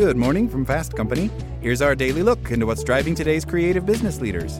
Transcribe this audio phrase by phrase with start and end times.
[0.00, 1.30] Good morning from Fast Company.
[1.60, 4.58] Here's our daily look into what's driving today's creative business leaders.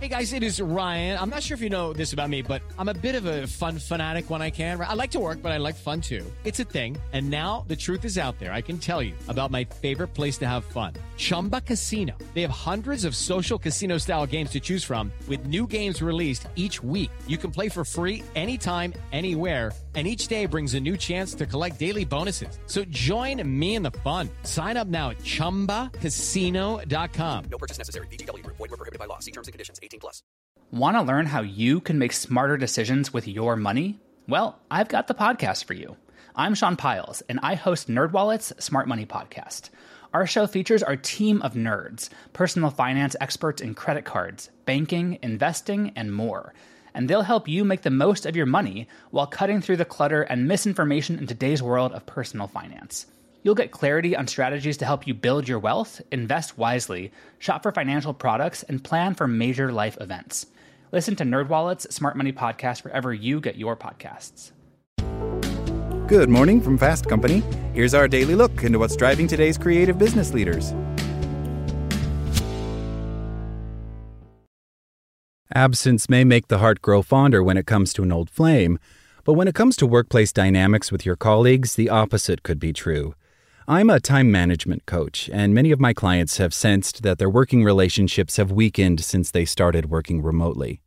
[0.00, 1.16] Hey guys, it is Ryan.
[1.16, 3.46] I'm not sure if you know this about me, but I'm a bit of a
[3.46, 4.80] fun fanatic when I can.
[4.80, 6.26] I like to work, but I like fun too.
[6.42, 6.96] It's a thing.
[7.12, 8.52] And now the truth is out there.
[8.52, 12.18] I can tell you about my favorite place to have fun Chumba Casino.
[12.34, 16.48] They have hundreds of social casino style games to choose from, with new games released
[16.56, 17.12] each week.
[17.28, 21.44] You can play for free anytime, anywhere and each day brings a new chance to
[21.44, 22.58] collect daily bonuses.
[22.66, 24.30] So join me in the fun.
[24.44, 27.44] Sign up now at ChumbaCasino.com.
[27.50, 28.06] No purchase necessary.
[28.06, 28.46] VGW.
[28.46, 29.18] Void were prohibited by law.
[29.18, 29.78] See terms and conditions.
[29.82, 30.22] 18 plus.
[30.70, 34.00] Want to learn how you can make smarter decisions with your money?
[34.26, 35.96] Well, I've got the podcast for you.
[36.34, 39.68] I'm Sean Pyles, and I host NerdWallet's Smart Money Podcast.
[40.14, 45.92] Our show features our team of nerds, personal finance experts in credit cards, banking, investing,
[45.94, 46.54] and more–
[46.94, 50.22] and they'll help you make the most of your money while cutting through the clutter
[50.22, 53.06] and misinformation in today's world of personal finance.
[53.42, 57.72] You'll get clarity on strategies to help you build your wealth, invest wisely, shop for
[57.72, 60.46] financial products, and plan for major life events.
[60.92, 64.52] Listen to NerdWallet's Smart Money Podcast wherever you get your podcasts.
[66.06, 67.42] Good morning from Fast Company.
[67.72, 70.74] Here's our daily look into what's driving today's creative business leaders.
[75.54, 78.78] Absence may make the heart grow fonder when it comes to an old flame,
[79.24, 83.14] but when it comes to workplace dynamics with your colleagues, the opposite could be true.
[83.68, 87.62] I'm a time management coach, and many of my clients have sensed that their working
[87.62, 90.80] relationships have weakened since they started working remotely.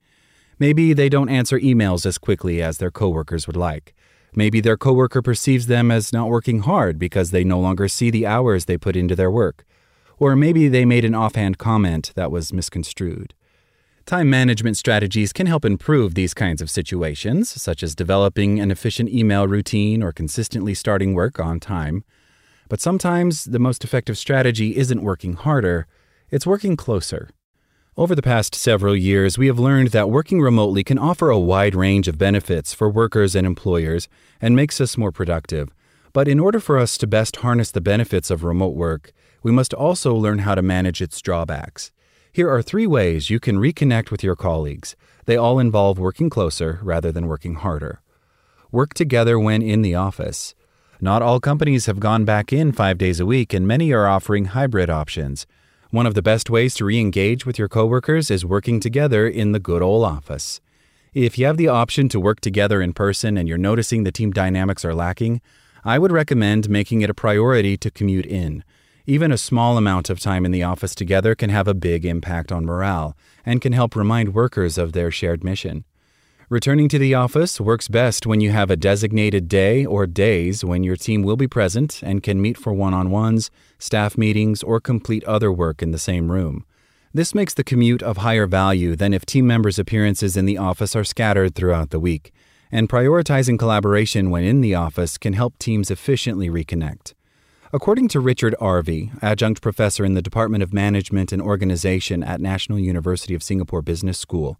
[0.58, 3.94] Maybe they don't answer emails as quickly as their coworkers would like.
[4.36, 8.26] Maybe their coworker perceives them as not working hard because they no longer see the
[8.26, 9.64] hours they put into their work.
[10.18, 13.34] Or maybe they made an offhand comment that was misconstrued.
[14.06, 19.10] Time management strategies can help improve these kinds of situations, such as developing an efficient
[19.10, 22.04] email routine or consistently starting work on time.
[22.70, 25.88] But sometimes the most effective strategy isn't working harder,
[26.30, 27.32] it's working closer.
[27.98, 31.74] Over the past several years, we have learned that working remotely can offer a wide
[31.74, 34.08] range of benefits for workers and employers
[34.40, 35.74] and makes us more productive.
[36.14, 39.74] But in order for us to best harness the benefits of remote work, we must
[39.74, 41.92] also learn how to manage its drawbacks.
[42.36, 44.98] Here are three ways you can reconnect with your colleagues.
[45.24, 48.02] They all involve working closer rather than working harder.
[48.74, 50.54] Work together when in the office.
[51.00, 54.48] Not all companies have gone back in five days a week, and many are offering
[54.48, 55.48] hybrid options.
[55.92, 59.54] One of the best ways to re engage with your coworkers is working together in
[59.54, 60.60] the good old office.
[61.14, 64.32] If you have the option to work together in person and you're noticing the team
[64.32, 65.40] dynamics are lacking,
[65.86, 68.66] I would recommend making it a priority to commute in.
[69.08, 72.52] Even a small amount of time in the office together can have a big impact
[72.52, 75.86] on morale and can help remind workers of their shared mission.
[76.50, 80.84] Returning to the office works best when you have a designated day or days when
[80.84, 83.50] your team will be present and can meet for one on ones,
[83.80, 86.64] staff meetings, or complete other work in the same room.
[87.14, 90.96] This makes the commute of higher value than if team members' appearances in the office
[90.96, 92.32] are scattered throughout the week,
[92.72, 97.15] and prioritizing collaboration when in the office can help teams efficiently reconnect.
[97.76, 102.80] According to Richard Arvey, adjunct professor in the Department of Management and Organization at National
[102.80, 104.58] University of Singapore Business School,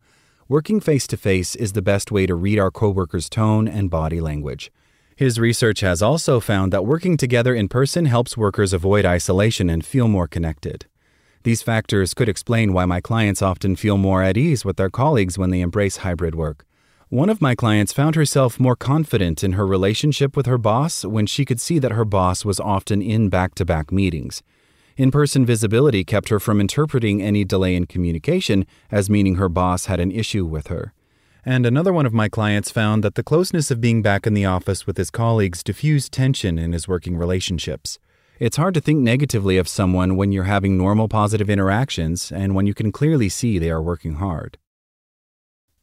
[0.50, 4.20] working face to face is the best way to read our coworkers' tone and body
[4.20, 4.70] language.
[5.16, 9.86] His research has also found that working together in person helps workers avoid isolation and
[9.86, 10.86] feel more connected.
[11.44, 15.38] These factors could explain why my clients often feel more at ease with their colleagues
[15.38, 16.66] when they embrace hybrid work.
[17.10, 21.28] One of my clients found herself more confident in her relationship with her boss when
[21.28, 24.42] she could see that her boss was often in back to back meetings.
[24.98, 29.86] In person visibility kept her from interpreting any delay in communication as meaning her boss
[29.86, 30.94] had an issue with her.
[31.46, 34.46] And another one of my clients found that the closeness of being back in the
[34.46, 38.00] office with his colleagues diffused tension in his working relationships.
[38.40, 42.66] It's hard to think negatively of someone when you're having normal positive interactions and when
[42.66, 44.58] you can clearly see they are working hard.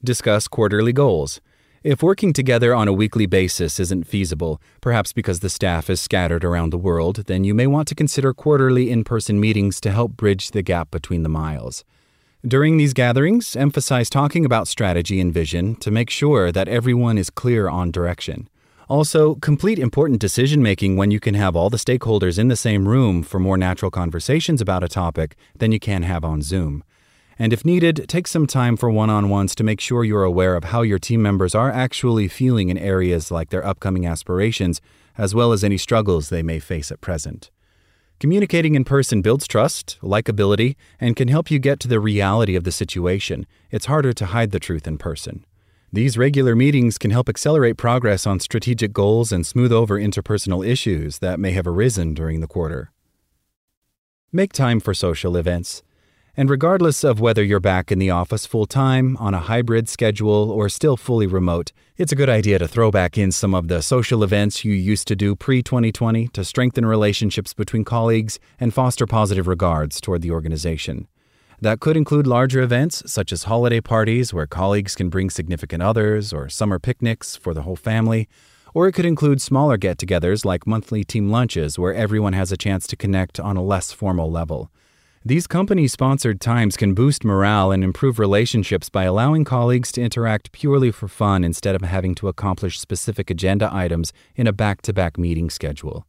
[0.05, 1.41] Discuss quarterly goals.
[1.85, 6.45] If working together on a weekly basis isn't feasible, perhaps because the staff is scattered
[6.45, 10.17] around the world, then you may want to consider quarterly in person meetings to help
[10.17, 11.85] bridge the gap between the miles.
[12.45, 17.31] During these gatherings, emphasize talking about strategy and vision to make sure that everyone is
[17.31, 18.49] clear on direction.
[18.89, 22.89] Also, complete important decision making when you can have all the stakeholders in the same
[22.89, 26.83] room for more natural conversations about a topic than you can have on Zoom.
[27.43, 30.55] And if needed, take some time for one on ones to make sure you're aware
[30.55, 34.81] of how your team members are actually feeling in areas like their upcoming aspirations,
[35.19, 37.51] as well as any struggles they may face at present.
[38.21, 42.63] Communicating in person builds trust, likability, and can help you get to the reality of
[42.63, 43.45] the situation.
[43.73, 45.45] It's harder to hide the truth in person.
[45.93, 51.19] These regular meetings can help accelerate progress on strategic goals and smooth over interpersonal issues
[51.19, 52.93] that may have arisen during the quarter.
[54.31, 55.83] Make time for social events.
[56.35, 60.51] And regardless of whether you're back in the office full time, on a hybrid schedule,
[60.51, 63.83] or still fully remote, it's a good idea to throw back in some of the
[63.83, 69.07] social events you used to do pre 2020 to strengthen relationships between colleagues and foster
[69.07, 71.07] positive regards toward the organization.
[71.61, 76.33] That could include larger events such as holiday parties where colleagues can bring significant others,
[76.33, 78.27] or summer picnics for the whole family,
[78.73, 82.57] or it could include smaller get togethers like monthly team lunches where everyone has a
[82.57, 84.71] chance to connect on a less formal level.
[85.25, 90.51] These company sponsored times can boost morale and improve relationships by allowing colleagues to interact
[90.51, 94.93] purely for fun instead of having to accomplish specific agenda items in a back to
[94.93, 96.09] back meeting schedule.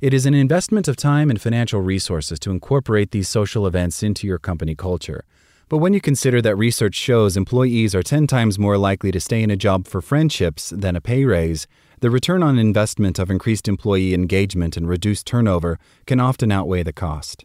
[0.00, 4.26] It is an investment of time and financial resources to incorporate these social events into
[4.26, 5.24] your company culture.
[5.68, 9.44] But when you consider that research shows employees are 10 times more likely to stay
[9.44, 11.68] in a job for friendships than a pay raise,
[12.00, 16.92] the return on investment of increased employee engagement and reduced turnover can often outweigh the
[16.92, 17.44] cost.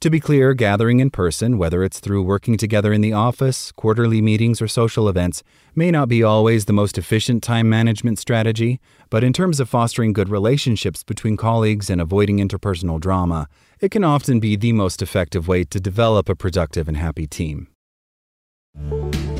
[0.00, 4.20] To be clear, gathering in person, whether it's through working together in the office, quarterly
[4.20, 5.42] meetings, or social events,
[5.74, 10.12] may not be always the most efficient time management strategy, but in terms of fostering
[10.12, 13.48] good relationships between colleagues and avoiding interpersonal drama,
[13.80, 17.68] it can often be the most effective way to develop a productive and happy team.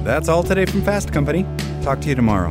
[0.02, 1.44] That's all today from Fast Company.
[1.82, 2.50] Talk to you tomorrow.